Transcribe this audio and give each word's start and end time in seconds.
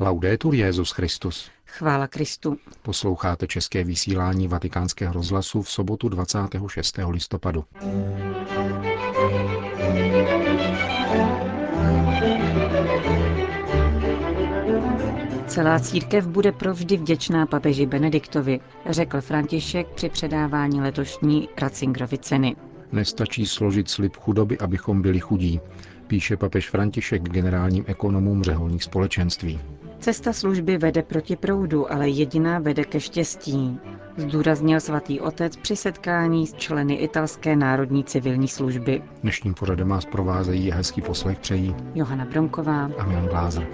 Laudetur 0.00 0.54
Jezus 0.54 0.90
Christus. 0.90 1.50
Chvála 1.66 2.06
Kristu. 2.06 2.56
Posloucháte 2.82 3.46
české 3.46 3.84
vysílání 3.84 4.48
Vatikánského 4.48 5.12
rozhlasu 5.12 5.62
v 5.62 5.70
sobotu 5.70 6.08
26. 6.08 6.98
listopadu. 7.08 7.64
Celá 15.46 15.78
církev 15.80 16.26
bude 16.26 16.52
provždy 16.52 16.96
vděčná 16.96 17.46
papeži 17.46 17.86
Benediktovi, 17.86 18.60
řekl 18.86 19.20
František 19.20 19.88
při 19.88 20.08
předávání 20.08 20.80
letošní 20.80 21.48
Ratzingerovy 21.60 22.18
ceny. 22.18 22.56
Nestačí 22.92 23.46
složit 23.46 23.90
slib 23.90 24.16
chudoby, 24.16 24.58
abychom 24.58 25.02
byli 25.02 25.20
chudí, 25.20 25.60
píše 26.08 26.36
papež 26.36 26.70
František 26.70 27.22
generálním 27.22 27.84
ekonomům 27.86 28.42
řeholních 28.42 28.84
společenství. 28.84 29.60
Cesta 29.98 30.32
služby 30.32 30.78
vede 30.78 31.02
proti 31.02 31.36
proudu, 31.36 31.92
ale 31.92 32.08
jediná 32.08 32.58
vede 32.58 32.84
ke 32.84 33.00
štěstí, 33.00 33.78
zdůraznil 34.16 34.80
svatý 34.80 35.20
otec 35.20 35.56
při 35.56 35.76
setkání 35.76 36.46
s 36.46 36.54
členy 36.54 36.94
italské 36.94 37.56
národní 37.56 38.04
civilní 38.04 38.48
služby. 38.48 39.02
Dnešním 39.22 39.54
pořadem 39.54 39.88
vás 39.88 40.04
provázejí 40.04 40.72
a 40.72 40.76
hezký 40.76 41.02
poslech 41.02 41.38
přejí 41.38 41.74
Johana 41.94 42.24
Bromková 42.24 42.90
a 42.98 43.04
Milan 43.06 43.26
Glázer. 43.26 43.66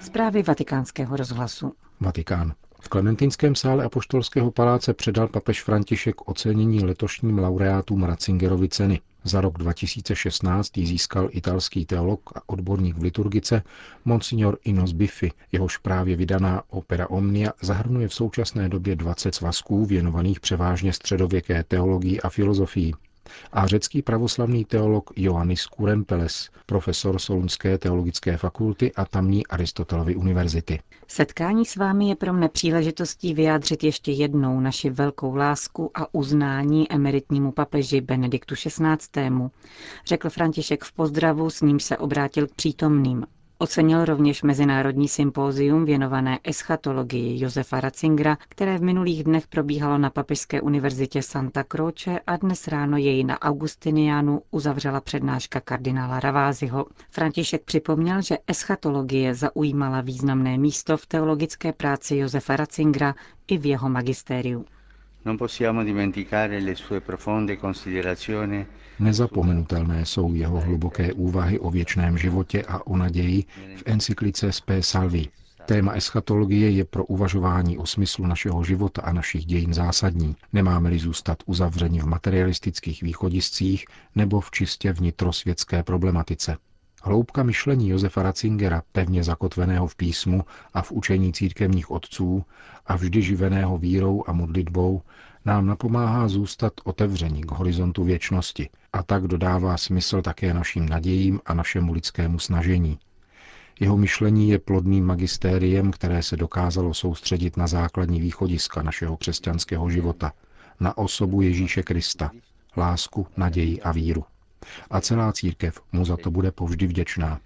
Zprávy 0.00 0.42
vatikánského 0.42 1.16
rozhlasu. 1.16 1.72
Vatikán. 2.00 2.52
V 2.86 2.88
Klementinském 2.88 3.54
sále 3.54 3.84
Apoštolského 3.84 4.50
paláce 4.50 4.94
předal 4.94 5.28
papež 5.28 5.62
František 5.62 6.28
ocenění 6.28 6.84
letošním 6.84 7.38
laureátům 7.38 8.04
Ratzingerovy 8.04 8.68
ceny. 8.68 9.00
Za 9.24 9.40
rok 9.40 9.58
2016 9.58 10.78
ji 10.78 10.86
získal 10.86 11.28
italský 11.32 11.86
teolog 11.86 12.20
a 12.34 12.40
odborník 12.46 12.96
v 12.96 13.02
liturgice 13.02 13.62
Monsignor 14.04 14.58
Inos 14.64 14.92
Biffi. 14.92 15.32
Jehož 15.52 15.76
právě 15.76 16.16
vydaná 16.16 16.62
opera 16.68 17.10
Omnia 17.10 17.52
zahrnuje 17.62 18.08
v 18.08 18.14
současné 18.14 18.68
době 18.68 18.96
20 18.96 19.34
svazků 19.34 19.84
věnovaných 19.84 20.40
převážně 20.40 20.92
středověké 20.92 21.64
teologii 21.64 22.20
a 22.20 22.28
filozofii 22.28 22.92
a 23.52 23.66
řecký 23.66 24.02
pravoslavný 24.02 24.64
teolog 24.64 25.10
Ioannis 25.16 25.66
Kurempeles, 25.66 26.50
profesor 26.66 27.18
Solunské 27.18 27.78
teologické 27.78 28.36
fakulty 28.36 28.92
a 28.94 29.04
tamní 29.04 29.46
Aristotelovy 29.46 30.16
univerzity. 30.16 30.80
Setkání 31.08 31.64
s 31.64 31.76
vámi 31.76 32.08
je 32.08 32.16
pro 32.16 32.32
mne 32.32 32.48
příležitostí 32.48 33.34
vyjádřit 33.34 33.84
ještě 33.84 34.12
jednou 34.12 34.60
naši 34.60 34.90
velkou 34.90 35.34
lásku 35.34 35.90
a 35.94 36.14
uznání 36.14 36.92
emeritnímu 36.92 37.52
papeži 37.52 38.00
Benediktu 38.00 38.54
XVI., 38.54 39.30
řekl 40.06 40.30
František 40.30 40.84
v 40.84 40.92
pozdravu, 40.92 41.50
s 41.50 41.60
ním 41.60 41.80
se 41.80 41.98
obrátil 41.98 42.46
k 42.46 42.54
přítomným. 42.54 43.26
Ocenil 43.58 44.04
rovněž 44.04 44.42
Mezinárodní 44.42 45.08
sympózium 45.08 45.84
věnované 45.84 46.38
eschatologii 46.44 47.42
Josefa 47.42 47.80
Ratzingera, 47.80 48.38
které 48.48 48.78
v 48.78 48.82
minulých 48.82 49.24
dnech 49.24 49.46
probíhalo 49.46 49.98
na 49.98 50.10
Papežské 50.10 50.60
univerzitě 50.60 51.22
Santa 51.22 51.64
Croce 51.64 52.20
a 52.26 52.36
dnes 52.36 52.68
ráno 52.68 52.96
jej 52.96 53.24
na 53.24 53.42
Augustinianu 53.42 54.42
uzavřela 54.50 55.00
přednáška 55.00 55.60
kardinála 55.60 56.20
Raváziho. 56.20 56.86
František 57.10 57.62
připomněl, 57.64 58.22
že 58.22 58.38
eschatologie 58.46 59.34
zaujímala 59.34 60.00
významné 60.00 60.58
místo 60.58 60.96
v 60.96 61.06
teologické 61.06 61.72
práci 61.72 62.16
Josefa 62.16 62.56
Ratzingera 62.56 63.14
i 63.48 63.58
v 63.58 63.66
jeho 63.66 63.88
magistériu. 63.88 64.64
Nezapomenutelné 68.98 70.06
jsou 70.06 70.34
jeho 70.34 70.60
hluboké 70.60 71.12
úvahy 71.12 71.58
o 71.58 71.70
věčném 71.70 72.18
životě 72.18 72.62
a 72.68 72.86
o 72.86 72.96
naději 72.96 73.44
v 73.76 73.82
encyklice 73.86 74.52
Spe 74.52 74.82
Salvi. 74.82 75.28
Téma 75.66 75.92
eschatologie 75.92 76.70
je 76.70 76.84
pro 76.84 77.04
uvažování 77.04 77.78
o 77.78 77.86
smyslu 77.86 78.26
našeho 78.26 78.64
života 78.64 79.02
a 79.02 79.12
našich 79.12 79.46
dějin 79.46 79.74
zásadní. 79.74 80.36
Nemáme-li 80.52 80.98
zůstat 80.98 81.38
uzavřeni 81.46 82.00
v 82.00 82.06
materialistických 82.06 83.02
východiscích 83.02 83.84
nebo 84.14 84.40
v 84.40 84.50
čistě 84.50 84.92
vnitrosvětské 84.92 85.82
problematice. 85.82 86.56
Hloubka 87.06 87.42
myšlení 87.42 87.88
Josefa 87.88 88.22
Ratzingera, 88.22 88.82
pevně 88.92 89.24
zakotveného 89.24 89.86
v 89.86 89.96
písmu 89.96 90.44
a 90.74 90.82
v 90.82 90.92
učení 90.92 91.32
církevních 91.32 91.90
otců 91.90 92.44
a 92.86 92.96
vždy 92.96 93.22
živeného 93.22 93.78
vírou 93.78 94.24
a 94.26 94.32
modlitbou, 94.32 95.02
nám 95.44 95.66
napomáhá 95.66 96.28
zůstat 96.28 96.72
otevření 96.84 97.42
k 97.42 97.50
horizontu 97.50 98.04
věčnosti 98.04 98.68
a 98.92 99.02
tak 99.02 99.26
dodává 99.26 99.76
smysl 99.76 100.22
také 100.22 100.54
našim 100.54 100.88
nadějím 100.88 101.40
a 101.46 101.54
našemu 101.54 101.92
lidskému 101.92 102.38
snažení. 102.38 102.98
Jeho 103.80 103.96
myšlení 103.96 104.50
je 104.50 104.58
plodným 104.58 105.04
magistériem, 105.04 105.90
které 105.90 106.22
se 106.22 106.36
dokázalo 106.36 106.94
soustředit 106.94 107.56
na 107.56 107.66
základní 107.66 108.20
východiska 108.20 108.82
našeho 108.82 109.16
křesťanského 109.16 109.90
života, 109.90 110.32
na 110.80 110.98
osobu 110.98 111.42
Ježíše 111.42 111.82
Krista, 111.82 112.30
lásku, 112.76 113.26
naději 113.36 113.82
a 113.82 113.92
víru. 113.92 114.24
A 114.90 115.00
celá 115.00 115.32
církev 115.32 115.80
mu 115.92 116.04
za 116.04 116.16
to 116.16 116.30
bude 116.30 116.50
povždy 116.52 116.86
vděčná. 116.86 117.40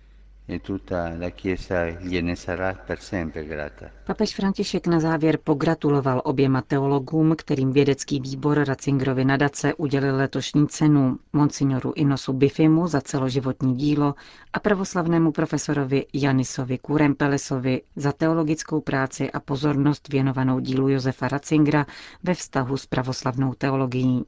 Papež 4.07 4.35
František 4.35 4.87
na 4.87 5.01
závěr 5.01 5.39
pogratuloval 5.45 6.23
oběma 6.25 6.63
teologům, 6.63 7.35
kterým 7.37 7.73
vědecký 7.73 8.21
výbor 8.21 8.65
Ratzingerovy 8.65 9.25
nadace 9.25 9.75
udělil 9.75 10.17
letošní 10.17 10.69
cenu, 10.69 11.19
monsignoru 11.33 11.93
Inosu 11.97 12.33
Bifimu 12.33 12.87
za 12.87 13.01
celoživotní 13.01 13.77
dílo 13.77 14.15
a 14.53 14.61
pravoslavnému 14.61 15.33
profesorovi 15.33 16.07
Janisovi 16.15 16.79
Kurempelesovi 16.79 17.83
za 17.97 18.13
teologickou 18.13 18.81
práci 18.81 19.31
a 19.31 19.41
pozornost 19.41 20.09
věnovanou 20.09 20.61
dílu 20.61 20.89
Josefa 20.89 21.29
Ratzingera 21.29 21.87
ve 22.23 22.35
vztahu 22.35 22.77
s 22.77 22.87
pravoslavnou 22.87 23.55
teologií. 23.55 24.25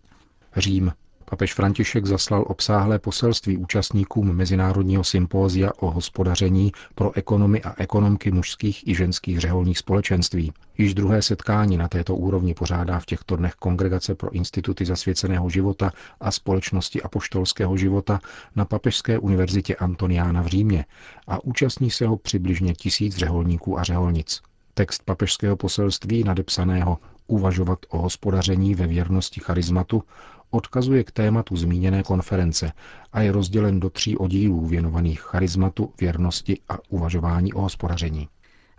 Řím. 0.56 0.92
Papež 1.32 1.54
František 1.54 2.06
zaslal 2.06 2.44
obsáhlé 2.48 2.98
poselství 2.98 3.56
účastníkům 3.56 4.32
Mezinárodního 4.36 5.04
sympózia 5.04 5.70
o 5.80 5.90
hospodaření 5.90 6.72
pro 6.94 7.16
ekonomy 7.16 7.62
a 7.62 7.74
ekonomky 7.78 8.30
mužských 8.30 8.88
i 8.88 8.94
ženských 8.94 9.40
řeholních 9.40 9.78
společenství. 9.78 10.52
Již 10.78 10.94
druhé 10.94 11.22
setkání 11.22 11.76
na 11.76 11.88
této 11.88 12.16
úrovni 12.16 12.54
pořádá 12.54 12.98
v 12.98 13.06
těchto 13.06 13.36
dnech 13.36 13.54
Kongregace 13.54 14.14
pro 14.14 14.30
instituty 14.30 14.84
zasvěceného 14.84 15.50
života 15.50 15.92
a 16.20 16.30
společnosti 16.30 17.02
apoštolského 17.02 17.76
života 17.76 18.20
na 18.56 18.64
Papežské 18.64 19.18
univerzitě 19.18 19.76
Antoniána 19.76 20.42
v 20.42 20.46
Římě 20.46 20.84
a 21.26 21.44
účastní 21.44 21.90
se 21.90 22.06
ho 22.06 22.16
přibližně 22.16 22.74
tisíc 22.74 23.16
řeholníků 23.16 23.78
a 23.78 23.82
řeholnic. 23.82 24.40
Text 24.74 25.02
papežského 25.04 25.56
poselství 25.56 26.24
nadepsaného 26.24 26.98
Uvažovat 27.26 27.78
o 27.88 27.98
hospodaření 27.98 28.74
ve 28.74 28.86
věrnosti 28.86 29.40
charizmatu 29.40 30.02
odkazuje 30.52 31.04
k 31.04 31.10
tématu 31.10 31.56
zmíněné 31.56 32.02
konference 32.02 32.72
a 33.12 33.20
je 33.20 33.32
rozdělen 33.32 33.80
do 33.80 33.90
tří 33.90 34.16
oddílů 34.16 34.66
věnovaných 34.66 35.20
charizmatu, 35.20 35.92
věrnosti 36.00 36.60
a 36.68 36.78
uvažování 36.88 37.52
o 37.52 37.60
hospodaření. 37.60 38.28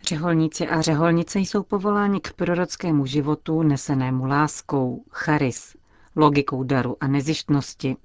Řeholníci 0.07 0.67
a 0.67 0.81
řeholnice 0.81 1.39
jsou 1.39 1.63
povoláni 1.63 2.19
k 2.19 2.33
prorockému 2.33 3.05
životu 3.05 3.61
nesenému 3.63 4.25
láskou, 4.25 5.03
charis, 5.11 5.75
logikou 6.15 6.63
daru 6.63 6.97
a 7.01 7.07
nezištnosti. 7.07 7.95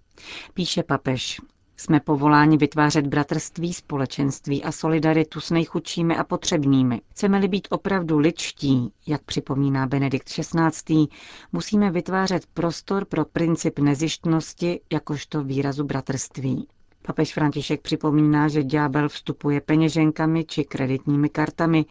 Píše 0.55 0.83
papež, 0.83 1.41
jsme 1.81 2.01
povoláni 2.01 2.57
vytvářet 2.57 3.07
bratrství, 3.07 3.75
společenství 3.75 4.65
a 4.65 4.73
solidaritu 4.73 5.41
s 5.41 5.51
nejchudšími 5.51 6.17
a 6.17 6.25
potřebnými. 6.25 7.01
Chceme-li 7.11 7.49
být 7.49 7.69
opravdu 7.71 8.19
ličtí, 8.19 8.93
jak 9.07 9.23
připomíná 9.23 9.87
Benedikt 9.87 10.29
XVI., 10.29 11.07
musíme 11.53 11.91
vytvářet 11.91 12.47
prostor 12.55 13.05
pro 13.05 13.25
princip 13.25 13.79
nezištnosti 13.79 14.81
jakožto 14.93 15.43
výrazu 15.45 15.85
bratrství. 15.85 16.67
Papež 17.03 17.35
František 17.35 17.81
připomíná, 17.83 18.49
že 18.49 18.63
ďábel 18.65 19.09
vstupuje 19.09 19.61
peněženkami 19.61 20.45
či 20.45 20.65
kreditními 20.65 21.29
kartami 21.29 21.87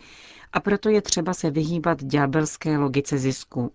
a 0.53 0.59
proto 0.59 0.89
je 0.89 1.01
třeba 1.01 1.33
se 1.33 1.51
vyhýbat 1.51 2.03
ďábelské 2.03 2.77
logice 2.77 3.17
zisku. 3.17 3.71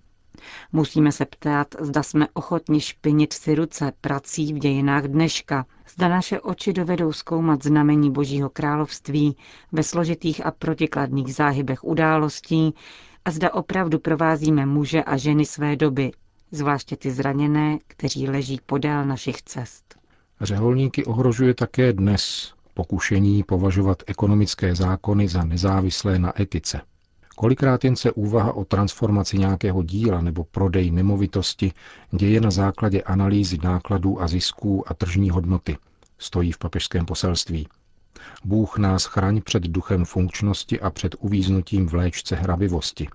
Musíme 0.73 1.13
se 1.13 1.25
ptát, 1.27 1.75
zda 1.81 2.03
jsme 2.03 2.27
ochotni 2.35 2.81
špinit 2.81 3.33
si 3.33 3.55
ruce 3.55 3.93
prací 4.01 4.53
v 4.53 4.59
dějinách 4.59 5.05
dneška, 5.05 5.67
zda 5.95 6.09
naše 6.09 6.41
oči 6.41 6.73
dovedou 6.73 7.13
zkoumat 7.13 7.63
znamení 7.63 8.11
Božího 8.11 8.49
království 8.51 9.37
ve 9.73 9.83
složitých 9.83 10.47
a 10.47 10.51
protikladných 10.51 11.35
záhybech 11.35 11.85
událostí 11.85 12.75
a 13.25 13.31
zda 13.31 13.55
opravdu 13.55 13.99
provázíme 13.99 14.67
muže 14.67 15.03
a 15.05 15.17
ženy 15.17 15.45
své 15.45 15.77
doby, 15.77 16.13
zvláště 16.51 16.97
ty 16.97 17.11
zraněné, 17.11 17.79
kteří 17.87 18.29
leží 18.29 18.61
podél 18.67 19.05
našich 19.05 19.43
cest. 19.43 19.95
Řeholníky 20.41 21.05
ohrožuje 21.05 21.55
také 21.55 21.93
dnes 21.93 22.53
pokušení 22.75 23.43
považovat 23.43 24.03
ekonomické 24.07 24.75
zákony 24.75 25.29
za 25.29 25.45
nezávislé 25.45 26.19
na 26.19 26.41
etice. 26.43 26.81
Kolikrát 27.43 27.85
jen 27.85 27.97
se 27.97 28.13
úvaha 28.13 28.53
o 28.53 28.65
transformaci 28.65 29.39
nějakého 29.39 29.83
díla 29.83 30.21
nebo 30.21 30.45
prodej 30.45 30.91
nemovitosti 30.91 31.73
děje 32.11 32.41
na 32.41 32.51
základě 32.51 33.03
analýzy 33.03 33.59
nákladů 33.63 34.23
a 34.23 34.29
zisků 34.29 34.85
a 34.91 34.95
tržní 34.95 35.31
hodnoty, 35.31 35.77
stojí 36.19 36.53
v 36.53 36.59
papežském 36.59 37.07
poselství. 37.07 37.69
Bůh 38.45 38.79
nás 38.79 39.05
chraň 39.05 39.41
před 39.43 39.63
duchem 39.63 40.05
funkčnosti 40.05 40.81
a 40.81 40.91
před 40.91 41.15
uvíznutím 41.19 41.89
v 41.89 41.95
léčce 41.95 42.37
hrabivosti. 42.37 43.09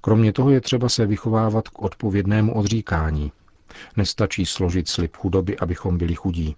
Kromě 0.00 0.32
toho 0.32 0.50
je 0.50 0.60
třeba 0.60 0.88
se 0.88 1.06
vychovávat 1.06 1.68
k 1.68 1.82
odpovědnému 1.82 2.54
odříkání. 2.54 3.32
Nestačí 3.96 4.46
složit 4.46 4.88
slib 4.88 5.16
chudoby, 5.16 5.58
abychom 5.58 5.98
byli 5.98 6.14
chudí. 6.14 6.56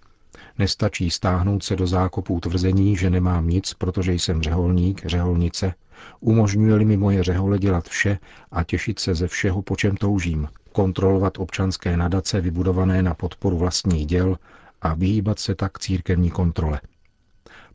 Nestačí 0.57 1.09
stáhnout 1.09 1.63
se 1.63 1.75
do 1.75 1.87
zákopů 1.87 2.39
tvrzení, 2.39 2.97
že 2.97 3.09
nemám 3.09 3.47
nic, 3.47 3.73
protože 3.73 4.13
jsem 4.13 4.41
řeholník, 4.41 5.05
řeholnice, 5.05 5.73
umožňuje-li 6.19 6.85
mi 6.85 6.97
moje 6.97 7.23
řehole 7.23 7.59
dělat 7.59 7.87
vše 7.87 8.19
a 8.51 8.63
těšit 8.63 8.99
se 8.99 9.15
ze 9.15 9.27
všeho, 9.27 9.61
po 9.61 9.75
čem 9.75 9.97
toužím, 9.97 10.47
kontrolovat 10.71 11.37
občanské 11.39 11.97
nadace 11.97 12.41
vybudované 12.41 13.03
na 13.03 13.13
podporu 13.13 13.57
vlastních 13.57 14.05
děl 14.05 14.37
a 14.81 14.93
vyhýbat 14.93 15.39
se 15.39 15.55
tak 15.55 15.79
církevní 15.79 16.29
kontrole. 16.31 16.81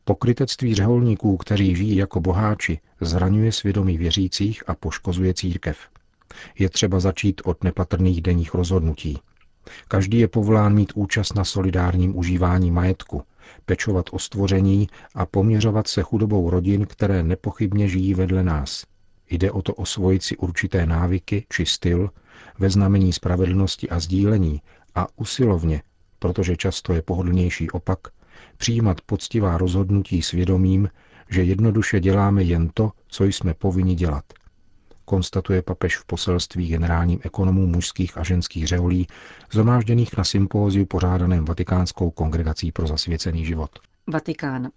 Pokrytectví 0.03 0.75
řeholníků, 0.75 1.37
kteří 1.37 1.75
žijí 1.75 1.95
jako 1.95 2.19
boháči, 2.19 2.79
zraňuje 3.01 3.51
svědomí 3.51 3.97
věřících 3.97 4.63
a 4.67 4.75
poškozuje 4.75 5.33
církev. 5.33 5.77
Je 6.59 6.69
třeba 6.69 6.99
začít 6.99 7.41
od 7.45 7.63
nepatrných 7.63 8.21
denních 8.21 8.53
rozhodnutí. 8.53 9.19
Každý 9.87 10.19
je 10.19 10.27
povolán 10.27 10.73
mít 10.73 10.91
účast 10.95 11.35
na 11.35 11.43
solidárním 11.43 12.17
užívání 12.17 12.71
majetku, 12.71 13.23
pečovat 13.65 14.05
o 14.11 14.19
stvoření 14.19 14.87
a 15.15 15.25
poměřovat 15.25 15.87
se 15.87 16.01
chudobou 16.01 16.49
rodin, 16.49 16.85
které 16.85 17.23
nepochybně 17.23 17.87
žijí 17.87 18.13
vedle 18.13 18.43
nás. 18.43 18.85
Jde 19.29 19.51
o 19.51 19.61
to 19.61 19.73
osvojit 19.73 20.23
si 20.23 20.37
určité 20.37 20.85
návyky 20.85 21.45
či 21.49 21.65
styl 21.65 22.09
ve 22.59 22.69
znamení 22.69 23.13
spravedlnosti 23.13 23.89
a 23.89 23.99
sdílení 23.99 24.61
a 24.95 25.07
usilovně, 25.15 25.81
protože 26.19 26.57
často 26.57 26.93
je 26.93 27.01
pohodlnější 27.01 27.71
opak, 27.71 27.99
přijímat 28.57 29.01
poctivá 29.01 29.57
rozhodnutí 29.57 30.21
svědomím, 30.21 30.89
že 31.29 31.43
jednoduše 31.43 31.99
děláme 31.99 32.43
jen 32.43 32.69
to, 32.73 32.91
co 33.07 33.23
jsme 33.23 33.53
povinni 33.53 33.95
dělat. 33.95 34.23
Konstatuje 35.05 35.61
papež 35.61 35.97
v 35.97 36.05
poselství 36.05 36.67
generálním 36.67 37.19
ekonomů 37.23 37.67
mužských 37.67 38.17
a 38.17 38.23
ženských 38.23 38.67
řeholí, 38.67 39.07
zhromážděných 39.51 40.17
na 40.17 40.23
sympóziu 40.23 40.85
pořádaném 40.85 41.45
Vatikánskou 41.45 42.11
kongregací 42.11 42.71
pro 42.71 42.87
zasvěcený 42.87 43.45
život. 43.45 43.69
Vatikán. 44.07 44.69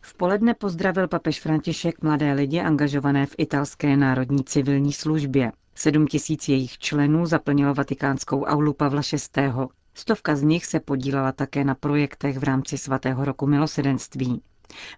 V 0.00 0.14
poledne 0.14 0.54
pozdravil 0.54 1.08
papež 1.08 1.40
František 1.40 2.02
mladé 2.02 2.32
lidi 2.32 2.60
angažované 2.60 3.26
v 3.26 3.34
italské 3.38 3.96
národní 3.96 4.44
civilní 4.44 4.92
službě. 4.92 5.52
Sedm 5.74 6.06
tisíc 6.06 6.48
jejich 6.48 6.78
členů 6.78 7.26
zaplnilo 7.26 7.74
vatikánskou 7.74 8.44
aulu 8.44 8.72
Pavla 8.72 9.02
VI. 9.12 9.52
Stovka 9.94 10.36
z 10.36 10.42
nich 10.42 10.66
se 10.66 10.80
podílela 10.80 11.32
také 11.32 11.64
na 11.64 11.74
projektech 11.74 12.38
v 12.38 12.44
rámci 12.44 12.78
svatého 12.78 13.24
roku 13.24 13.46
milosedenství. 13.46 14.42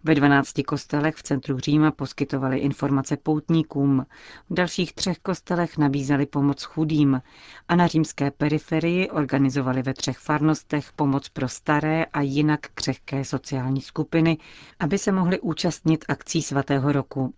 Ve 0.04 0.14
12 0.14 0.52
kostelech 0.66 1.14
v 1.16 1.22
centru 1.22 1.58
Říma 1.58 1.90
poskytovali 1.90 2.58
informace 2.58 3.16
poutníkům, 3.16 4.06
v 4.50 4.54
dalších 4.54 4.92
třech 4.92 5.18
kostelech 5.18 5.78
nabízeli 5.78 6.26
pomoc 6.26 6.62
chudým 6.62 7.22
a 7.68 7.76
na 7.76 7.86
římské 7.86 8.30
periferii 8.30 9.10
organizovali 9.10 9.82
ve 9.82 9.94
třech 9.94 10.18
farnostech 10.18 10.92
pomoc 10.92 11.28
pro 11.28 11.48
staré 11.48 12.04
a 12.04 12.20
jinak 12.20 12.60
křehké 12.74 13.24
sociální 13.24 13.80
skupiny, 13.80 14.38
aby 14.80 14.98
se 14.98 15.12
mohli 15.12 15.40
účastnit 15.40 16.04
akcí 16.08 16.42
svatého 16.42 16.92
roku. 16.92 17.34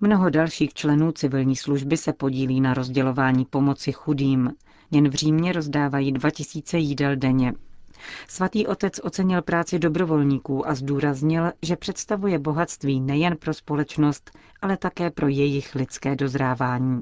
Mnoho 0.00 0.30
dalších 0.30 0.74
členů 0.74 1.12
civilní 1.12 1.56
služby 1.56 1.96
se 1.96 2.12
podílí 2.12 2.60
na 2.60 2.74
rozdělování 2.74 3.44
pomoci 3.44 3.92
chudým. 3.92 4.50
Jen 4.90 5.08
v 5.08 5.14
Římě 5.14 5.52
rozdávají 5.52 6.12
2000 6.12 6.78
jídel 6.78 7.16
denně. 7.16 7.52
Svatý 8.28 8.66
otec 8.66 9.00
ocenil 9.02 9.42
práci 9.42 9.78
dobrovolníků 9.78 10.68
a 10.68 10.74
zdůraznil, 10.74 11.52
že 11.62 11.76
představuje 11.76 12.38
bohatství 12.38 13.00
nejen 13.00 13.36
pro 13.36 13.54
společnost, 13.54 14.30
ale 14.62 14.76
také 14.76 15.10
pro 15.10 15.28
jejich 15.28 15.74
lidské 15.74 16.16
dozrávání. 16.16 17.00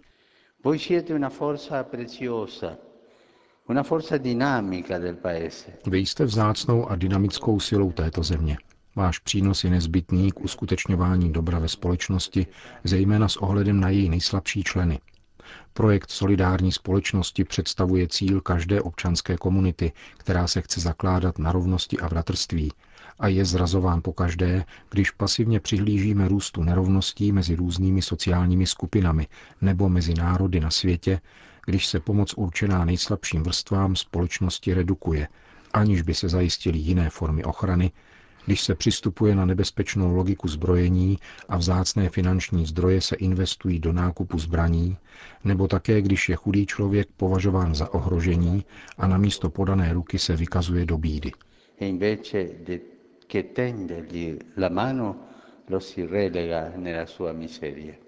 Vy 5.86 5.98
jste 5.98 6.24
vzácnou 6.24 6.86
a 6.88 6.96
dynamickou 6.96 7.60
silou 7.60 7.92
této 7.92 8.22
země. 8.22 8.56
Váš 8.96 9.18
přínos 9.18 9.64
je 9.64 9.70
nezbytný 9.70 10.32
k 10.32 10.40
uskutečňování 10.40 11.32
dobra 11.32 11.58
ve 11.58 11.68
společnosti, 11.68 12.46
zejména 12.84 13.28
s 13.28 13.36
ohledem 13.36 13.80
na 13.80 13.88
její 13.88 14.08
nejslabší 14.08 14.62
členy, 14.62 14.98
Projekt 15.72 16.10
solidární 16.10 16.72
společnosti 16.72 17.44
představuje 17.44 18.08
cíl 18.08 18.40
každé 18.40 18.80
občanské 18.82 19.36
komunity, 19.36 19.92
která 20.16 20.46
se 20.46 20.62
chce 20.62 20.80
zakládat 20.80 21.38
na 21.38 21.52
rovnosti 21.52 21.98
a 21.98 22.08
bratrství 22.08 22.72
a 23.18 23.28
je 23.28 23.44
zrazován 23.44 24.02
po 24.02 24.12
každé, 24.12 24.64
když 24.90 25.10
pasivně 25.10 25.60
přihlížíme 25.60 26.28
růstu 26.28 26.62
nerovností 26.62 27.32
mezi 27.32 27.54
různými 27.54 28.02
sociálními 28.02 28.66
skupinami 28.66 29.26
nebo 29.60 29.88
mezi 29.88 30.14
národy 30.14 30.60
na 30.60 30.70
světě, 30.70 31.20
když 31.66 31.86
se 31.86 32.00
pomoc 32.00 32.34
určená 32.36 32.84
nejslabším 32.84 33.42
vrstvám 33.42 33.96
společnosti 33.96 34.74
redukuje, 34.74 35.28
aniž 35.72 36.02
by 36.02 36.14
se 36.14 36.28
zajistily 36.28 36.78
jiné 36.78 37.10
formy 37.10 37.44
ochrany, 37.44 37.92
když 38.48 38.60
se 38.60 38.74
přistupuje 38.74 39.34
na 39.34 39.44
nebezpečnou 39.44 40.14
logiku 40.16 40.48
zbrojení 40.48 41.18
a 41.48 41.56
vzácné 41.56 42.08
finanční 42.08 42.66
zdroje 42.66 43.00
se 43.00 43.16
investují 43.16 43.78
do 43.78 43.92
nákupu 43.92 44.38
zbraní, 44.38 44.96
nebo 45.44 45.68
také 45.68 46.00
když 46.02 46.28
je 46.28 46.36
chudý 46.36 46.66
člověk 46.66 47.08
považován 47.16 47.74
za 47.74 47.94
ohrožení 47.94 48.64
a 48.98 49.06
na 49.06 49.18
místo 49.18 49.50
podané 49.50 49.92
ruky 49.92 50.18
se 50.18 50.36
vykazuje 50.36 50.84
do 50.86 50.98
bídy. 50.98 51.32
lo 55.68 55.80
si 55.80 56.06
relega 56.06 56.72
nella 56.76 57.06
sua 57.06 57.32
miseria. 57.32 58.07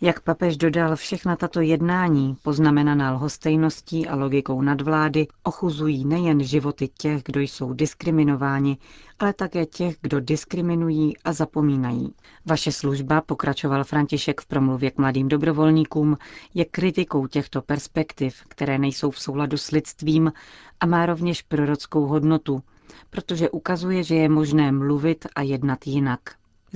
Jak 0.00 0.20
papež 0.20 0.56
dodal, 0.56 0.96
všechna 0.96 1.36
tato 1.36 1.60
jednání, 1.60 2.36
poznamenaná 2.42 3.12
lhostejností 3.12 4.08
a 4.08 4.16
logikou 4.16 4.62
nadvlády, 4.62 5.26
ochuzují 5.42 6.04
nejen 6.04 6.44
životy 6.44 6.88
těch, 6.98 7.22
kdo 7.22 7.40
jsou 7.40 7.72
diskriminováni, 7.72 8.78
ale 9.18 9.32
také 9.32 9.66
těch, 9.66 9.96
kdo 10.00 10.20
diskriminují 10.20 11.16
a 11.24 11.32
zapomínají. 11.32 12.14
Vaše 12.46 12.72
služba, 12.72 13.20
pokračoval 13.20 13.84
František 13.84 14.40
v 14.40 14.46
promluvě 14.46 14.90
k 14.90 14.98
mladým 14.98 15.28
dobrovolníkům, 15.28 16.18
je 16.54 16.64
kritikou 16.64 17.26
těchto 17.26 17.62
perspektiv, 17.62 18.42
které 18.48 18.78
nejsou 18.78 19.10
v 19.10 19.20
souladu 19.20 19.56
s 19.56 19.70
lidstvím 19.70 20.32
a 20.80 20.86
má 20.86 21.06
rovněž 21.06 21.42
prorockou 21.42 22.06
hodnotu, 22.06 22.62
protože 23.10 23.50
ukazuje, 23.50 24.02
že 24.02 24.14
je 24.14 24.28
možné 24.28 24.72
mluvit 24.72 25.26
a 25.36 25.42
jednat 25.42 25.86
jinak. 25.86 26.20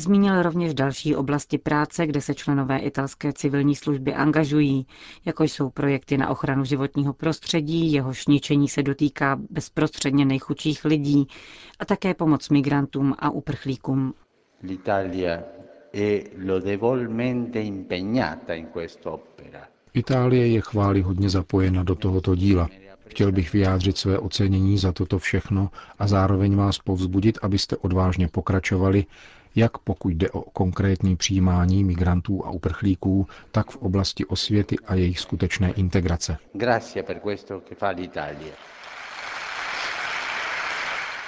Zmínil 0.00 0.42
rovněž 0.42 0.74
další 0.74 1.16
oblasti 1.16 1.58
práce, 1.58 2.06
kde 2.06 2.20
se 2.20 2.34
členové 2.34 2.78
italské 2.78 3.32
civilní 3.32 3.74
služby 3.76 4.14
angažují, 4.14 4.86
jako 5.24 5.44
jsou 5.44 5.70
projekty 5.70 6.16
na 6.18 6.28
ochranu 6.28 6.64
životního 6.64 7.12
prostředí, 7.12 7.92
jehož 7.92 8.26
ničení 8.26 8.68
se 8.68 8.82
dotýká 8.82 9.38
bezprostředně 9.50 10.24
nejchudších 10.24 10.84
lidí, 10.84 11.26
a 11.78 11.84
také 11.84 12.14
pomoc 12.14 12.48
migrantům 12.48 13.14
a 13.18 13.30
uprchlíkům. 13.30 14.14
Itálie 19.94 20.46
je 20.48 20.60
chválihodně 20.60 21.30
zapojena 21.30 21.82
do 21.82 21.94
tohoto 21.94 22.34
díla. 22.34 22.68
Chtěl 23.08 23.32
bych 23.32 23.52
vyjádřit 23.52 23.98
své 23.98 24.18
ocenění 24.18 24.78
za 24.78 24.92
toto 24.92 25.18
všechno 25.18 25.70
a 25.98 26.06
zároveň 26.08 26.56
vás 26.56 26.78
povzbudit, 26.78 27.38
abyste 27.42 27.76
odvážně 27.76 28.28
pokračovali 28.28 29.04
jak 29.58 29.78
pokud 29.78 30.08
jde 30.08 30.30
o 30.30 30.40
konkrétní 30.40 31.16
přijímání 31.16 31.84
migrantů 31.84 32.46
a 32.46 32.50
uprchlíků, 32.50 33.26
tak 33.50 33.70
v 33.70 33.76
oblasti 33.76 34.24
osvěty 34.24 34.76
a 34.86 34.94
jejich 34.94 35.20
skutečné 35.20 35.70
integrace. 35.72 36.36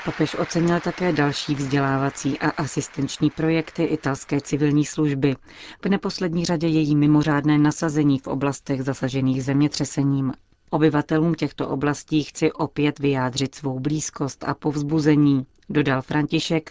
Papež 0.04 0.34
ocenil 0.34 0.80
také 0.80 1.12
další 1.12 1.54
vzdělávací 1.54 2.38
a 2.38 2.50
asistenční 2.50 3.30
projekty 3.30 3.84
italské 3.84 4.40
civilní 4.40 4.84
služby, 4.84 5.36
v 5.84 5.88
neposlední 5.88 6.44
řadě 6.44 6.66
její 6.66 6.96
mimořádné 6.96 7.58
nasazení 7.58 8.18
v 8.18 8.26
oblastech 8.26 8.82
zasažených 8.82 9.44
zemětřesením. 9.44 10.32
Obyvatelům 10.70 11.34
těchto 11.34 11.68
oblastí 11.68 12.22
chci 12.24 12.52
opět 12.52 12.98
vyjádřit 12.98 13.54
svou 13.54 13.80
blízkost 13.80 14.44
a 14.44 14.54
povzbuzení, 14.54 15.46
dodal 15.70 16.02
František 16.02 16.70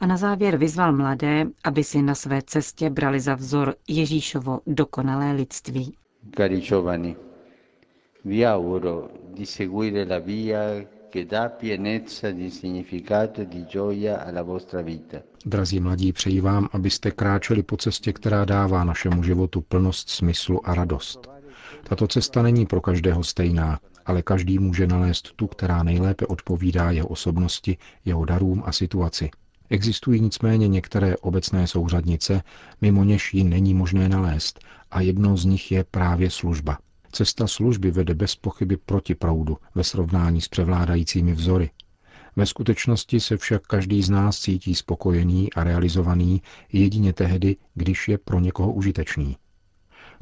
a 0.00 0.06
na 0.06 0.16
závěr 0.16 0.56
vyzval 0.56 0.92
mladé, 0.92 1.46
aby 1.64 1.84
si 1.84 2.02
na 2.02 2.14
své 2.14 2.42
cestě 2.42 2.90
brali 2.90 3.20
za 3.20 3.34
vzor 3.34 3.74
Ježíšovo 3.88 4.60
dokonalé 4.66 5.32
lidství. 5.32 5.94
Cari 6.36 6.60
giovani, 6.60 7.16
vi 8.24 8.46
auguro 8.46 9.08
di 9.34 9.46
seguire 9.46 10.04
la 10.04 10.18
via 10.18 10.60
che 11.10 11.24
dà 11.24 11.48
pienezza 11.48 12.30
di 12.30 12.50
significato 12.50 13.40
e 13.40 13.48
di 13.48 13.64
gioia 13.66 14.24
alla 14.26 14.42
vostra 14.42 14.82
vita. 14.82 15.22
Drazí 15.44 15.80
mladí, 15.80 16.12
přeji 16.12 16.40
vám, 16.40 16.68
abyste 16.72 17.10
kráčeli 17.10 17.62
po 17.62 17.76
cestě, 17.76 18.12
která 18.12 18.44
dává 18.44 18.84
našemu 18.84 19.22
životu 19.22 19.60
plnost 19.60 20.10
smyslu 20.10 20.68
a 20.68 20.74
radost. 20.74 21.28
Tato 21.88 22.06
cesta 22.06 22.42
není 22.42 22.66
pro 22.66 22.80
každého 22.80 23.24
stejná, 23.24 23.78
ale 24.08 24.22
každý 24.22 24.58
může 24.58 24.86
nalézt 24.86 25.32
tu, 25.36 25.46
která 25.46 25.82
nejlépe 25.82 26.26
odpovídá 26.26 26.90
jeho 26.90 27.08
osobnosti, 27.08 27.76
jeho 28.04 28.24
darům 28.24 28.62
a 28.66 28.72
situaci. 28.72 29.30
Existují 29.70 30.20
nicméně 30.20 30.68
některé 30.68 31.16
obecné 31.16 31.66
souřadnice, 31.66 32.42
mimo 32.80 33.04
něž 33.04 33.34
ji 33.34 33.44
není 33.44 33.74
možné 33.74 34.08
nalézt, 34.08 34.60
a 34.90 35.00
jednou 35.00 35.36
z 35.36 35.44
nich 35.44 35.72
je 35.72 35.84
právě 35.84 36.30
služba. 36.30 36.78
Cesta 37.12 37.46
služby 37.46 37.90
vede 37.90 38.14
bez 38.14 38.36
pochyby 38.36 38.76
proti 38.76 39.14
proudu 39.14 39.56
ve 39.74 39.84
srovnání 39.84 40.40
s 40.40 40.48
převládajícími 40.48 41.32
vzory. 41.32 41.70
Ve 42.36 42.46
skutečnosti 42.46 43.20
se 43.20 43.36
však 43.36 43.62
každý 43.62 44.02
z 44.02 44.10
nás 44.10 44.40
cítí 44.40 44.74
spokojený 44.74 45.52
a 45.52 45.64
realizovaný 45.64 46.42
jedině 46.72 47.12
tehdy, 47.12 47.56
když 47.74 48.08
je 48.08 48.18
pro 48.18 48.40
někoho 48.40 48.72
užitečný. 48.72 49.36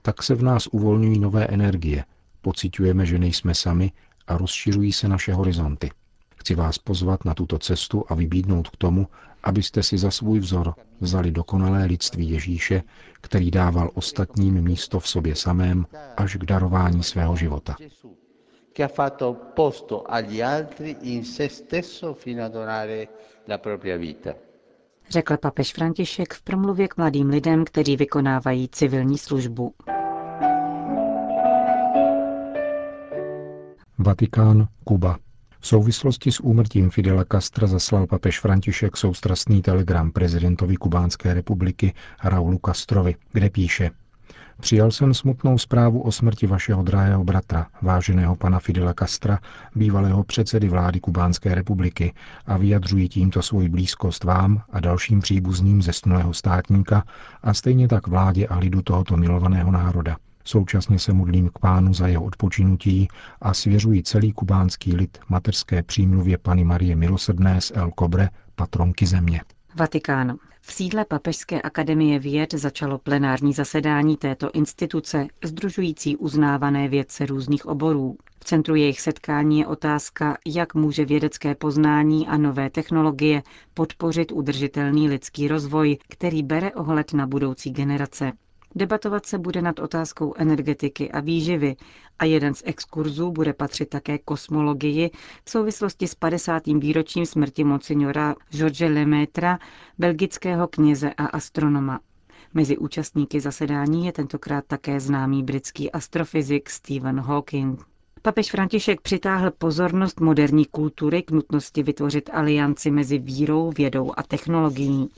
Tak 0.03 0.23
se 0.23 0.35
v 0.35 0.43
nás 0.43 0.67
uvolňují 0.67 1.19
nové 1.19 1.47
energie, 1.47 2.05
pocitujeme, 2.47 3.07
že 3.07 3.19
nejsme 3.19 3.55
sami 3.55 3.93
a 4.27 4.39
rozšiřují 4.39 4.93
se 4.93 5.09
naše 5.09 5.35
horizonty. 5.35 5.91
Chci 6.37 6.55
vás 6.55 6.79
pozvat 6.79 7.25
na 7.25 7.35
tuto 7.35 7.59
cestu 7.59 8.05
a 8.09 8.15
vybídnout 8.15 8.69
k 8.69 8.77
tomu, 8.77 9.09
abyste 9.43 9.83
si 9.83 9.99
za 9.99 10.11
svůj 10.11 10.39
vzor 10.39 10.75
vzali 11.01 11.31
dokonalé 11.31 11.85
lidství 11.85 12.31
Ježíše, 12.31 12.83
který 13.21 13.51
dával 13.51 13.91
ostatním 13.95 14.63
místo 14.63 15.01
v 15.01 15.09
sobě 15.09 15.35
samém 15.35 15.87
až 16.17 16.37
k 16.37 16.45
darování 16.45 17.03
svého 17.03 17.37
života. 17.37 17.77
Řekl 25.11 25.37
papež 25.37 25.73
František 25.75 26.35
v 26.35 26.43
promluvě 26.43 26.89
k 26.89 26.97
mladým 26.97 27.29
lidem, 27.29 27.65
kteří 27.65 27.97
vykonávají 27.97 28.69
civilní 28.69 29.19
službu. 29.19 29.75
Vatikán, 33.99 34.69
Kuba. 34.85 35.19
V 35.61 35.67
souvislosti 35.67 36.33
s 36.33 36.41
úmrtím 36.41 36.91
Fidela 36.91 37.25
Castra 37.33 37.67
zaslal 37.67 38.07
papež 38.07 38.41
František 38.41 38.97
soustrastný 38.97 39.63
telegram 39.63 40.11
prezidentovi 40.11 40.77
Kubánské 40.77 41.35
republiky 41.35 41.95
Raulu 42.25 42.61
Castrovi, 42.67 43.15
kde 43.33 43.51
píše 43.51 43.91
Přijal 44.61 44.91
jsem 44.91 45.15
smutnou 45.15 45.59
zprávu 45.59 46.03
o 46.03 46.13
smrti 46.13 46.47
vašeho 46.47 46.83
drahého 46.83 47.25
bratra, 47.25 47.67
váženého 47.83 48.37
pana 48.37 48.59
Fidela 48.59 48.95
Castra, 48.99 49.39
bývalého 49.75 50.25
předsedy 50.25 50.69
vlády 50.69 51.01
Kubánské 51.01 51.55
republiky 51.55 52.15
a 52.47 52.57
vyjadřuji 52.57 53.09
tímto 53.09 53.43
svoji 53.43 53.69
blízkost 53.69 54.25
vám 54.25 54.63
a 54.71 54.81
dalším 54.81 55.21
příbuzným 55.21 55.83
zesnulého 55.83 56.35
státníka 56.35 57.05
a 57.43 57.55
stejně 57.55 57.89
tak 57.89 58.07
vládě 58.07 58.47
a 58.47 58.59
lidu 58.59 58.83
tohoto 58.83 59.17
milovaného 59.17 59.71
národa. 59.71 60.17
Současně 60.47 60.99
se 60.99 61.13
modlím 61.13 61.49
k 61.49 61.59
pánu 61.59 61.95
za 61.95 62.07
jeho 62.07 62.25
odpočinutí 62.25 63.09
a 63.41 63.55
svěřuji 63.55 64.03
celý 64.03 64.33
kubánský 64.33 64.97
lid 64.97 65.19
mateřské 65.29 65.83
přímluvě 65.83 66.39
Pany 66.39 66.65
Marie 66.65 66.97
Milosrdné 66.97 67.61
z 67.61 67.73
El 67.75 67.91
Cobre, 67.99 68.29
patronky 68.55 69.07
země. 69.07 69.41
Vatikán. 69.75 70.37
V 70.61 70.73
sídle 70.73 71.05
Papežské 71.05 71.63
akademie 71.63 72.19
věd 72.19 72.55
začalo 72.55 72.99
plenární 72.99 73.53
zasedání 73.53 74.17
této 74.17 74.51
instituce, 74.51 75.27
združující 75.45 76.17
uznávané 76.17 76.89
vědce 76.89 77.27
různých 77.27 77.67
oborů. 77.67 78.17
V 78.41 78.45
centru 78.45 78.75
jejich 78.75 79.01
setkání 79.01 79.59
je 79.59 79.67
otázka, 79.67 80.37
jak 80.47 80.75
může 80.75 81.05
vědecké 81.05 81.55
poznání 81.55 82.29
a 82.29 82.37
nové 82.37 82.71
technologie 82.71 83.43
podpořit 83.75 84.33
udržitelný 84.33 85.09
lidský 85.09 85.49
rozvoj, 85.49 85.99
který 86.09 86.43
bere 86.43 86.73
ohled 86.73 87.13
na 87.13 87.27
budoucí 87.27 87.71
generace. 87.71 88.33
Debatovat 88.77 89.27
se 89.27 89.39
bude 89.39 89.63
nad 89.63 89.79
otázkou 89.79 90.35
energetiky 90.37 91.11
a 91.11 91.21
výživy 91.21 91.77
a 92.19 92.25
jeden 92.25 92.55
z 92.55 92.63
exkurzů 92.67 93.31
bude 93.33 93.53
patřit 93.53 93.89
také 93.89 94.19
kosmologii 94.19 95.11
v 95.45 95.51
souvislosti 95.51 96.07
s 96.09 96.15
50. 96.15 96.67
výročím 96.67 97.27
smrti 97.27 97.65
monsignora 97.65 98.35
George 98.51 98.81
Lemaitre, 98.81 99.59
belgického 99.99 100.69
kněze 100.69 101.11
a 101.13 101.27
astronoma. 101.27 102.01
Mezi 102.55 102.79
účastníky 102.79 103.41
zasedání 103.41 104.07
je 104.07 104.13
tentokrát 104.13 104.65
také 104.67 105.01
známý 105.01 105.43
britský 105.43 105.93
astrofyzik 105.93 106.71
Stephen 106.71 107.21
Hawking. 107.21 107.85
Papež 108.23 108.51
František 108.51 109.01
přitáhl 109.01 109.51
pozornost 109.51 110.21
moderní 110.21 110.65
kultury 110.65 111.23
k 111.23 111.31
nutnosti 111.31 111.83
vytvořit 111.83 112.31
alianci 112.33 112.91
mezi 112.91 113.19
vírou, 113.19 113.73
vědou 113.79 114.13
a 114.17 114.23
technologií, 114.23 115.09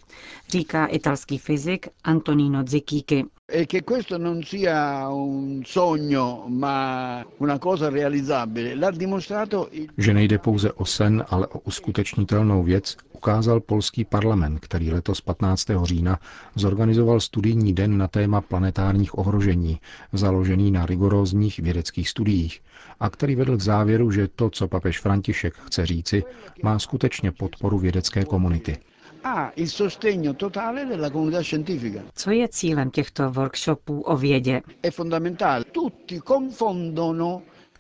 říká 0.49 0.87
italský 0.87 1.39
fyzik 1.39 1.87
Antonino 2.05 2.63
Zicchiki. 2.67 3.25
E 3.53 3.67
že 9.99 10.15
nejde 10.15 10.39
pouze 10.39 10.73
o 10.73 10.85
sen, 10.85 11.25
ale 11.29 11.47
o 11.47 11.59
uskutečnitelnou 11.59 12.63
věc, 12.63 12.97
ukázal 13.13 13.61
polský 13.61 14.05
parlament, 14.05 14.61
který 14.61 14.91
letos 14.93 15.21
15. 15.21 15.67
října 15.83 16.19
zorganizoval 16.55 17.21
studijní 17.21 17.73
den 17.73 17.99
na 17.99 18.09
téma 18.09 18.41
planetárních 18.41 19.19
ohrožení, 19.19 19.81
založený 20.13 20.71
na 20.71 20.87
rigorózních 20.87 21.59
vědeckých 21.59 22.09
studiích, 22.09 22.63
a 23.01 23.11
který 23.11 23.35
vedl 23.35 23.57
k 23.57 23.61
závěru, 23.63 24.11
že 24.11 24.29
to, 24.29 24.51
co 24.51 24.69
papež 24.69 25.01
František 25.01 25.55
chce 25.55 25.87
říci, 25.87 26.25
má 26.63 26.79
skutečně 26.79 27.33
podporu 27.33 27.79
vědecké 27.79 28.25
komunity. 28.25 28.77
Co 32.15 32.31
je 32.31 32.49
cílem 32.49 32.91
těchto 32.91 33.31
workshopů 33.31 34.01
o 34.01 34.17
vědě? 34.17 34.63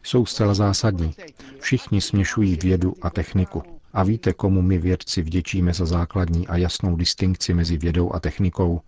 Jsou 0.02 0.26
zcela 0.26 0.54
zásadní. 0.54 1.14
Všichni 1.60 2.00
směšují 2.00 2.56
vědu 2.56 2.94
a 3.02 3.10
techniku. 3.10 3.62
A 3.92 4.02
víte, 4.02 4.32
komu 4.32 4.62
my 4.62 4.78
vědci 4.78 5.22
vděčíme 5.22 5.74
za 5.74 5.86
základní 5.86 6.48
a 6.48 6.56
jasnou 6.56 6.96
distinkci 6.96 7.54
mezi 7.54 7.76
vědou 7.78 8.12
a 8.12 8.20
technikou? 8.20 8.80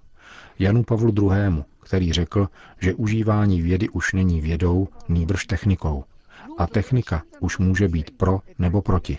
Janu 0.59 0.83
Pavlu 0.83 1.12
II., 1.33 1.64
který 1.80 2.12
řekl, 2.12 2.49
že 2.80 2.95
užívání 2.95 3.62
vědy 3.62 3.88
už 3.88 4.12
není 4.12 4.40
vědou, 4.40 4.88
nýbrž 5.09 5.47
technikou. 5.47 6.04
A 6.59 6.66
technika 6.66 7.23
už 7.40 7.59
může 7.59 7.88
být 7.88 8.11
pro 8.11 8.40
nebo 8.59 8.82
proti. 8.82 9.18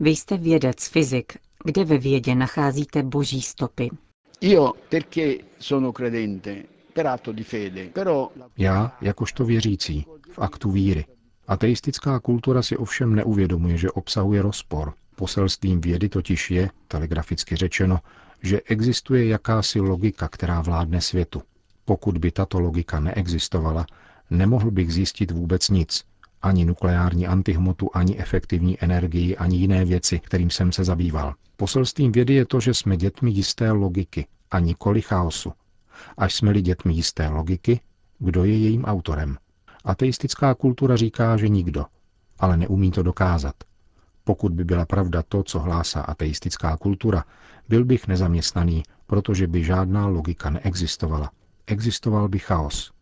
Vy 0.00 0.10
jste 0.10 0.36
vědec, 0.36 0.88
fyzik. 0.88 1.32
Kde 1.64 1.84
ve 1.84 1.98
vědě 1.98 2.34
nacházíte 2.34 3.02
boží 3.02 3.42
stopy? 3.42 3.90
Já, 8.56 8.96
jakožto 9.00 9.44
věřící, 9.44 10.06
v 10.32 10.38
aktu 10.38 10.70
víry. 10.70 11.04
Ateistická 11.48 12.20
kultura 12.20 12.62
si 12.62 12.76
ovšem 12.76 13.14
neuvědomuje, 13.14 13.76
že 13.76 13.90
obsahuje 13.90 14.42
rozpor. 14.42 14.94
Poselstvím 15.16 15.80
vědy 15.80 16.08
totiž 16.08 16.50
je, 16.50 16.70
telegraficky 16.88 17.56
řečeno, 17.56 17.98
že 18.42 18.60
existuje 18.60 19.26
jakási 19.26 19.80
logika, 19.80 20.28
která 20.28 20.60
vládne 20.60 21.00
světu. 21.00 21.42
Pokud 21.90 22.18
by 22.18 22.30
tato 22.30 22.60
logika 22.60 23.00
neexistovala, 23.00 23.86
nemohl 24.30 24.70
bych 24.70 24.92
zjistit 24.92 25.30
vůbec 25.30 25.68
nic, 25.68 26.04
ani 26.42 26.64
nukleární 26.64 27.26
antihmotu, 27.26 27.90
ani 27.94 28.18
efektivní 28.18 28.80
energii, 28.84 29.36
ani 29.36 29.56
jiné 29.56 29.84
věci, 29.84 30.18
kterým 30.18 30.50
jsem 30.50 30.72
se 30.72 30.84
zabýval. 30.84 31.34
Poselstvím 31.56 32.12
vědy 32.12 32.34
je 32.34 32.44
to, 32.46 32.60
že 32.60 32.74
jsme 32.74 32.96
dětmi 32.96 33.30
jisté 33.30 33.70
logiky 33.70 34.26
a 34.50 34.58
nikoli 34.58 35.02
chaosu. 35.02 35.52
Až 36.18 36.34
jsme-li 36.34 36.62
dětmi 36.62 36.92
jisté 36.94 37.28
logiky, 37.28 37.80
kdo 38.18 38.44
je 38.44 38.58
jejím 38.58 38.84
autorem? 38.84 39.36
Ateistická 39.84 40.54
kultura 40.54 40.96
říká, 40.96 41.36
že 41.36 41.48
nikdo, 41.48 41.86
ale 42.38 42.56
neumí 42.56 42.90
to 42.90 43.02
dokázat. 43.02 43.54
Pokud 44.24 44.52
by 44.52 44.64
byla 44.64 44.86
pravda 44.86 45.22
to, 45.28 45.42
co 45.42 45.58
hlásá 45.58 46.00
ateistická 46.00 46.76
kultura, 46.76 47.24
byl 47.68 47.84
bych 47.84 48.08
nezaměstnaný, 48.08 48.82
protože 49.06 49.46
by 49.46 49.64
žádná 49.64 50.06
logika 50.06 50.50
neexistovala. 50.50 51.30
Existoval 51.70 52.28
by 52.28 52.38
chaos. 52.38 52.92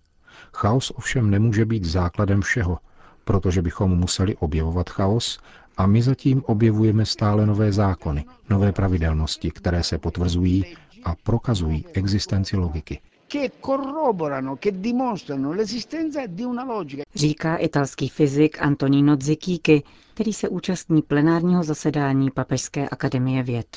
Chaos 0.53 0.91
ovšem 0.97 1.31
nemůže 1.31 1.65
být 1.65 1.85
základem 1.85 2.41
všeho, 2.41 2.79
protože 3.25 3.63
bychom 3.63 3.91
museli 3.99 4.37
objevovat 4.37 4.91
chaos 4.91 5.39
a 5.77 5.87
my 5.87 6.03
zatím 6.03 6.43
objevujeme 6.47 7.07
stále 7.07 7.47
nové 7.47 7.73
zákony, 7.73 8.25
nové 8.51 8.73
pravidelnosti, 8.73 9.51
které 9.51 9.83
se 9.83 9.99
potvrzují 9.99 10.65
a 11.05 11.15
prokazují 11.23 11.85
existenci 11.93 12.57
logiky. 12.57 13.01
Říká 17.15 17.57
italský 17.57 18.09
fyzik 18.09 18.63
Antonino 18.63 19.17
Zicchiki, 19.21 19.83
který 20.15 20.33
se 20.33 20.49
účastní 20.49 21.03
plenárního 21.03 21.63
zasedání 21.63 22.31
Papežské 22.31 22.89
akademie 22.89 23.43
věd. 23.43 23.77